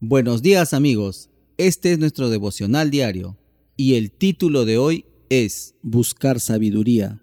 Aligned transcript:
Buenos 0.00 0.42
días 0.42 0.74
amigos, 0.74 1.30
este 1.56 1.90
es 1.90 1.98
nuestro 1.98 2.28
devocional 2.28 2.90
diario 2.90 3.38
y 3.78 3.94
el 3.94 4.10
título 4.10 4.66
de 4.66 4.76
hoy 4.76 5.06
es 5.30 5.74
Buscar 5.80 6.38
sabiduría. 6.38 7.22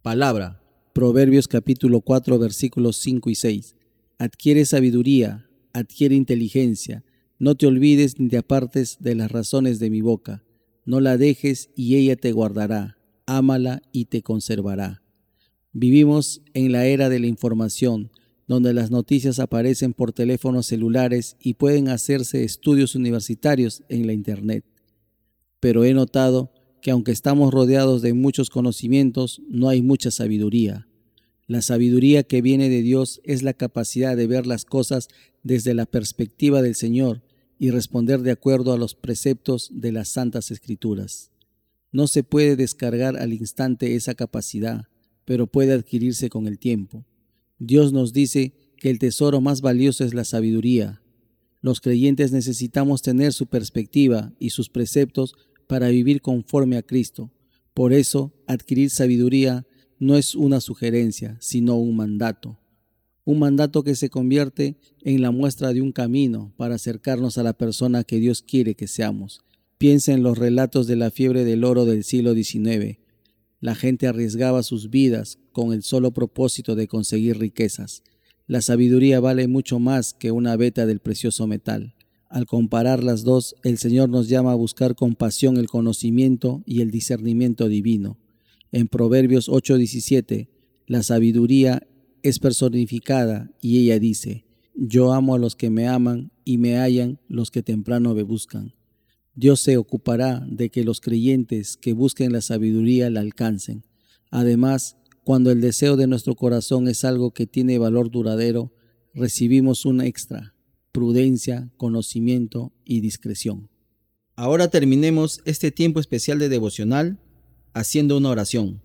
Palabra. 0.00 0.62
Proverbios 0.94 1.48
capítulo 1.48 2.00
4 2.00 2.38
versículos 2.38 2.96
5 2.96 3.28
y 3.28 3.34
6. 3.34 3.76
Adquiere 4.16 4.64
sabiduría, 4.64 5.50
adquiere 5.74 6.14
inteligencia, 6.14 7.04
no 7.38 7.56
te 7.56 7.66
olvides 7.66 8.18
ni 8.18 8.30
te 8.30 8.38
apartes 8.38 8.96
de 9.00 9.14
las 9.14 9.30
razones 9.30 9.78
de 9.78 9.90
mi 9.90 10.00
boca, 10.00 10.42
no 10.86 11.00
la 11.00 11.18
dejes 11.18 11.68
y 11.76 11.96
ella 11.96 12.16
te 12.16 12.32
guardará, 12.32 12.96
ámala 13.26 13.82
y 13.92 14.06
te 14.06 14.22
conservará. 14.22 15.02
Vivimos 15.74 16.40
en 16.54 16.72
la 16.72 16.86
era 16.86 17.10
de 17.10 17.20
la 17.20 17.26
información, 17.26 18.10
donde 18.48 18.72
las 18.72 18.90
noticias 18.90 19.38
aparecen 19.38 19.92
por 19.92 20.12
teléfonos 20.12 20.66
celulares 20.66 21.36
y 21.38 21.54
pueden 21.54 21.88
hacerse 21.88 22.42
estudios 22.42 22.94
universitarios 22.94 23.84
en 23.90 24.06
la 24.06 24.14
Internet. 24.14 24.64
Pero 25.60 25.84
he 25.84 25.92
notado 25.92 26.50
que 26.80 26.90
aunque 26.90 27.12
estamos 27.12 27.52
rodeados 27.52 28.00
de 28.00 28.14
muchos 28.14 28.48
conocimientos, 28.48 29.42
no 29.48 29.68
hay 29.68 29.82
mucha 29.82 30.10
sabiduría. 30.10 30.88
La 31.46 31.60
sabiduría 31.60 32.22
que 32.22 32.40
viene 32.40 32.70
de 32.70 32.82
Dios 32.82 33.20
es 33.24 33.42
la 33.42 33.52
capacidad 33.52 34.16
de 34.16 34.26
ver 34.26 34.46
las 34.46 34.64
cosas 34.64 35.08
desde 35.42 35.74
la 35.74 35.86
perspectiva 35.86 36.62
del 36.62 36.74
Señor 36.74 37.22
y 37.58 37.70
responder 37.70 38.20
de 38.20 38.30
acuerdo 38.30 38.72
a 38.72 38.78
los 38.78 38.94
preceptos 38.94 39.70
de 39.72 39.92
las 39.92 40.08
Santas 40.08 40.50
Escrituras. 40.50 41.30
No 41.92 42.06
se 42.06 42.22
puede 42.22 42.56
descargar 42.56 43.16
al 43.16 43.32
instante 43.32 43.94
esa 43.94 44.14
capacidad, 44.14 44.88
pero 45.24 45.46
puede 45.46 45.72
adquirirse 45.72 46.30
con 46.30 46.46
el 46.46 46.58
tiempo. 46.58 47.04
Dios 47.58 47.92
nos 47.92 48.12
dice 48.12 48.54
que 48.76 48.90
el 48.90 48.98
tesoro 48.98 49.40
más 49.40 49.60
valioso 49.60 50.04
es 50.04 50.14
la 50.14 50.24
sabiduría. 50.24 51.02
Los 51.60 51.80
creyentes 51.80 52.30
necesitamos 52.30 53.02
tener 53.02 53.32
su 53.32 53.46
perspectiva 53.46 54.32
y 54.38 54.50
sus 54.50 54.68
preceptos 54.68 55.34
para 55.66 55.88
vivir 55.88 56.22
conforme 56.22 56.76
a 56.76 56.82
Cristo. 56.82 57.32
Por 57.74 57.92
eso, 57.92 58.32
adquirir 58.46 58.90
sabiduría 58.90 59.66
no 59.98 60.16
es 60.16 60.34
una 60.34 60.60
sugerencia, 60.60 61.36
sino 61.40 61.76
un 61.76 61.96
mandato. 61.96 62.58
Un 63.24 63.40
mandato 63.40 63.82
que 63.82 63.96
se 63.96 64.08
convierte 64.08 64.78
en 65.02 65.20
la 65.20 65.32
muestra 65.32 65.72
de 65.72 65.82
un 65.82 65.92
camino 65.92 66.54
para 66.56 66.76
acercarnos 66.76 67.38
a 67.38 67.42
la 67.42 67.52
persona 67.52 68.04
que 68.04 68.20
Dios 68.20 68.42
quiere 68.42 68.74
que 68.74 68.86
seamos. 68.86 69.40
Piensa 69.76 70.12
en 70.12 70.22
los 70.22 70.38
relatos 70.38 70.86
de 70.86 70.96
la 70.96 71.10
fiebre 71.10 71.44
del 71.44 71.64
oro 71.64 71.84
del 71.84 72.04
siglo 72.04 72.34
XIX, 72.34 72.98
la 73.60 73.74
gente 73.74 74.06
arriesgaba 74.06 74.62
sus 74.62 74.90
vidas 74.90 75.38
con 75.52 75.72
el 75.72 75.82
solo 75.82 76.12
propósito 76.12 76.76
de 76.76 76.86
conseguir 76.86 77.38
riquezas. 77.38 78.02
La 78.46 78.62
sabiduría 78.62 79.20
vale 79.20 79.48
mucho 79.48 79.78
más 79.78 80.14
que 80.14 80.30
una 80.30 80.56
veta 80.56 80.86
del 80.86 81.00
precioso 81.00 81.46
metal. 81.46 81.94
Al 82.28 82.46
comparar 82.46 83.02
las 83.02 83.24
dos, 83.24 83.56
el 83.64 83.78
Señor 83.78 84.10
nos 84.10 84.28
llama 84.28 84.52
a 84.52 84.56
buscar 84.56 84.94
con 84.94 85.14
pasión 85.14 85.56
el 85.56 85.68
conocimiento 85.68 86.62
y 86.66 86.82
el 86.82 86.90
discernimiento 86.90 87.68
divino. 87.68 88.18
En 88.70 88.86
Proverbios 88.86 89.48
8:17, 89.48 90.48
la 90.86 91.02
sabiduría 91.02 91.86
es 92.22 92.38
personificada 92.38 93.50
y 93.60 93.78
ella 93.78 93.98
dice, 93.98 94.44
Yo 94.74 95.12
amo 95.12 95.34
a 95.34 95.38
los 95.38 95.56
que 95.56 95.70
me 95.70 95.88
aman 95.88 96.30
y 96.44 96.58
me 96.58 96.76
hallan 96.76 97.18
los 97.28 97.50
que 97.50 97.62
temprano 97.62 98.14
me 98.14 98.22
buscan. 98.22 98.74
Dios 99.38 99.60
se 99.60 99.76
ocupará 99.76 100.44
de 100.50 100.68
que 100.68 100.82
los 100.82 101.00
creyentes 101.00 101.76
que 101.76 101.92
busquen 101.92 102.32
la 102.32 102.40
sabiduría 102.40 103.08
la 103.08 103.20
alcancen. 103.20 103.84
Además, 104.32 104.96
cuando 105.22 105.52
el 105.52 105.60
deseo 105.60 105.96
de 105.96 106.08
nuestro 106.08 106.34
corazón 106.34 106.88
es 106.88 107.04
algo 107.04 107.30
que 107.30 107.46
tiene 107.46 107.78
valor 107.78 108.10
duradero, 108.10 108.72
recibimos 109.14 109.84
un 109.84 110.00
extra, 110.00 110.56
prudencia, 110.90 111.70
conocimiento 111.76 112.72
y 112.84 112.98
discreción. 112.98 113.70
Ahora 114.34 114.70
terminemos 114.70 115.40
este 115.44 115.70
tiempo 115.70 116.00
especial 116.00 116.40
de 116.40 116.48
devocional 116.48 117.20
haciendo 117.74 118.16
una 118.16 118.30
oración. 118.30 118.82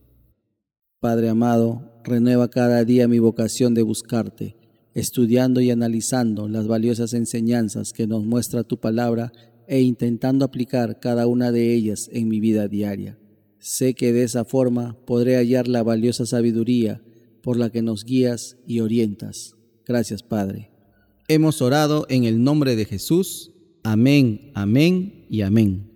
Padre 1.00 1.30
amado, 1.30 2.00
renueva 2.04 2.52
cada 2.52 2.86
día 2.86 3.08
mi 3.08 3.18
vocación 3.18 3.74
de 3.74 3.82
buscarte, 3.82 4.56
estudiando 4.94 5.62
y 5.62 5.72
analizando 5.72 6.48
las 6.48 6.68
valiosas 6.68 7.16
enseñanzas 7.16 7.92
que 7.92 8.06
nos 8.06 8.24
muestra 8.24 8.64
tu 8.64 8.80
palabra 8.80 9.34
e 9.68 9.82
intentando 9.82 10.46
aplicar 10.46 11.00
cada 11.00 11.28
una 11.28 11.52
de 11.52 11.74
ellas 11.74 12.10
en 12.12 12.28
mi 12.28 12.40
vida 12.40 12.68
diaria. 12.68 13.18
Sé 13.60 13.94
que 13.94 14.12
de 14.12 14.24
esa 14.24 14.46
forma 14.46 14.98
podré 15.06 15.36
hallar 15.38 15.68
la 15.68 15.84
valiosa 15.84 16.26
sabiduría 16.26 17.02
por 17.42 17.58
la 17.58 17.70
que 17.70 17.82
nos 17.82 18.06
guías 18.06 18.58
y 18.68 18.80
orientas. 18.80 19.56
Gracias, 19.86 20.24
Padre. 20.24 20.72
Hemos 21.28 21.62
orado 21.62 22.06
en 22.10 22.24
el 22.26 22.44
nombre 22.44 22.76
de 22.76 22.86
Jesús. 22.86 23.52
Amén, 23.84 24.52
amén 24.54 25.26
y 25.30 25.42
amén. 25.42 25.90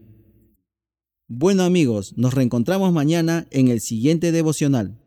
Bueno 1.28 1.64
amigos, 1.64 2.14
nos 2.16 2.34
reencontramos 2.34 2.94
mañana 2.94 3.48
en 3.52 3.68
el 3.68 3.82
siguiente 3.82 4.32
devocional. 4.32 4.98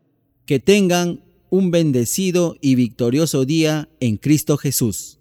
Que 0.45 0.59
tengan 0.59 1.23
un 1.49 1.71
bendecido 1.71 2.57
y 2.61 2.75
victorioso 2.75 3.45
día 3.45 3.89
en 3.99 4.17
Cristo 4.17 4.57
Jesús. 4.57 5.20